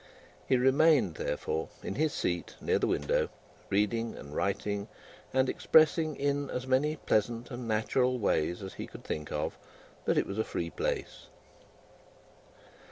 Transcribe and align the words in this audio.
He 0.47 0.57
remained, 0.57 1.13
therefore, 1.13 1.69
in 1.83 1.93
his 1.93 2.11
seat 2.11 2.55
near 2.59 2.79
the 2.79 2.87
window, 2.87 3.29
reading 3.69 4.17
and 4.17 4.35
writing, 4.35 4.87
and 5.31 5.47
expressing 5.47 6.15
in 6.15 6.49
as 6.49 6.65
many 6.65 6.95
pleasant 6.95 7.51
and 7.51 7.67
natural 7.67 8.17
ways 8.17 8.63
as 8.63 8.73
he 8.73 8.87
could 8.87 9.03
think 9.03 9.31
of, 9.31 9.59
that 10.05 10.17
it 10.17 10.25
was 10.25 10.39
a 10.39 10.43
free 10.43 10.71
place. 10.71 11.27